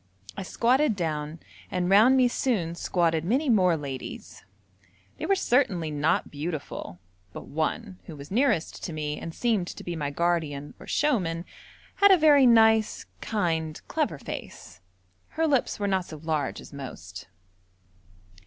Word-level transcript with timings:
I 0.35 0.41
squatted 0.41 0.95
down, 0.95 1.41
and 1.69 1.87
round 1.87 2.17
me 2.17 2.27
soon 2.27 2.73
squatted 2.73 3.23
many 3.23 3.49
more 3.51 3.77
ladies 3.77 4.43
they 5.17 5.27
were 5.27 5.35
certainly 5.35 5.91
not 5.91 6.31
beautiful, 6.31 6.97
but 7.33 7.45
one, 7.45 7.99
who 8.05 8.15
was 8.15 8.31
nearest 8.31 8.83
to 8.85 8.93
me 8.93 9.19
and 9.19 9.31
seemed 9.31 9.67
to 9.67 9.83
be 9.83 9.95
my 9.95 10.09
guardian 10.09 10.73
or 10.79 10.87
showman, 10.87 11.45
had 11.97 12.09
a 12.09 12.17
very 12.17 12.47
nice, 12.47 13.05
kind, 13.21 13.79
clever 13.87 14.17
face. 14.17 14.81
Her 15.37 15.45
lips 15.45 15.79
were 15.79 15.85
not 15.85 16.05
so 16.05 16.17
large 16.17 16.59
as 16.59 16.73
most. 16.73 17.27